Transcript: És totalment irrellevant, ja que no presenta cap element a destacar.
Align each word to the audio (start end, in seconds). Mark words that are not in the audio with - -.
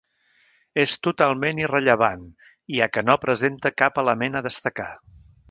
És 0.83 0.95
totalment 1.07 1.61
irrellevant, 1.63 2.23
ja 2.79 2.89
que 2.95 3.05
no 3.11 3.17
presenta 3.27 3.75
cap 3.83 4.01
element 4.07 4.41
a 4.41 4.43
destacar. 4.49 4.91